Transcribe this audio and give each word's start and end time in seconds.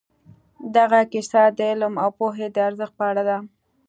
دغه 0.75 0.99
کیسه 1.11 1.43
د 1.57 1.59
علم 1.71 1.93
او 2.03 2.09
پوهې 2.19 2.47
د 2.51 2.57
ارزښت 2.67 2.93
په 2.99 3.03
اړه 3.11 3.23
ده. 3.29 3.37